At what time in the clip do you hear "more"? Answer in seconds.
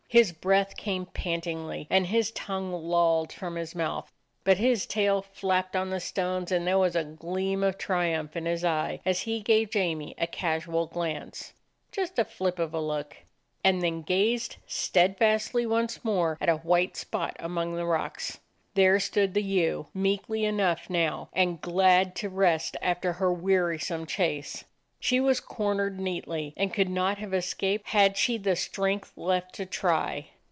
16.03-16.37